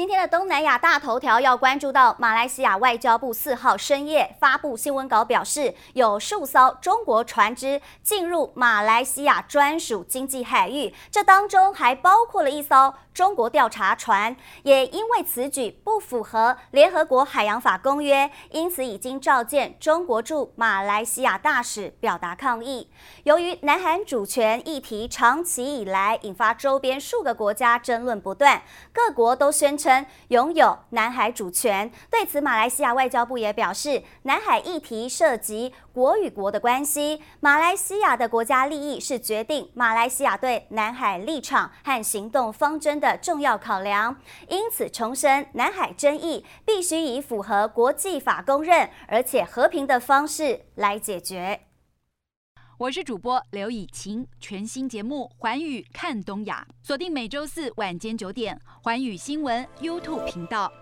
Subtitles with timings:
[0.00, 22.88] 今天的东南亚大头条要关注到马来西亚外交部四号深夜发布新闻稿，表示有数艘中国船只进入马来西亚专属经济海域，这当中还包括了一艘中国调查船，也因为此举不符合联合国海洋法公约，因此已经召见中国驻马来西亚大使表达抗议。
[23.24, 28.62] 由于南海主权议题长期以来引发周边数个国家争论不断，
[28.94, 29.89] 各国都宣称
[30.28, 31.90] 拥有南海主权。
[32.10, 44.16] 对此，马来西亚外交部也表示，南海议题涉及国与国的关系，马来西亚的国家利益是决定马来西亚对南海立场和行动方针的重要考量。
[44.48, 51.69] 因此，重申南海争议必须以符合国际法公认而且和平的方式来解决。
[52.80, 60.72] 我是主播刘以晴，全新节目《环宇看东亚》，锁定每周四晚间九点，环宇新闻 YouTube 频道。